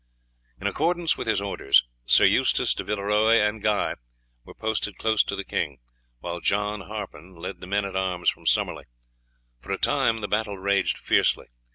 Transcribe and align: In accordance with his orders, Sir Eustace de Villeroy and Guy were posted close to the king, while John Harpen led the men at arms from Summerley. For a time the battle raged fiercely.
In 0.59 0.65
accordance 0.65 1.15
with 1.15 1.27
his 1.27 1.39
orders, 1.39 1.85
Sir 2.07 2.25
Eustace 2.25 2.73
de 2.73 2.83
Villeroy 2.83 3.35
and 3.35 3.61
Guy 3.61 3.93
were 4.43 4.55
posted 4.55 4.97
close 4.97 5.23
to 5.25 5.35
the 5.35 5.43
king, 5.43 5.77
while 6.21 6.39
John 6.39 6.81
Harpen 6.81 7.35
led 7.35 7.59
the 7.59 7.67
men 7.67 7.85
at 7.85 7.95
arms 7.95 8.31
from 8.31 8.47
Summerley. 8.47 8.85
For 9.59 9.71
a 9.71 9.77
time 9.77 10.21
the 10.21 10.27
battle 10.27 10.57
raged 10.57 10.97
fiercely. 10.97 11.49